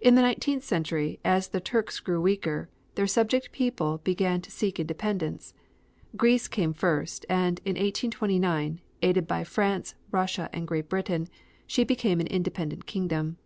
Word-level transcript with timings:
In 0.00 0.14
the 0.14 0.22
nineteenth 0.22 0.62
century, 0.62 1.18
as 1.24 1.48
the 1.48 1.58
Turks 1.58 1.98
grew 1.98 2.20
weaker, 2.20 2.68
their 2.94 3.08
subject 3.08 3.50
people 3.50 3.98
began 4.04 4.40
to 4.42 4.48
seek 4.48 4.78
independence. 4.78 5.54
Greece 6.16 6.46
came 6.46 6.72
first, 6.72 7.26
and, 7.28 7.58
in 7.64 7.72
1829, 7.74 8.80
aided 9.02 9.26
by 9.26 9.42
France, 9.42 9.96
Russia 10.12 10.48
and 10.52 10.68
Great 10.68 10.88
Britain, 10.88 11.26
she 11.66 11.82
became 11.82 12.20
an 12.20 12.28
independent 12.28 12.86
kingdom. 12.86 13.38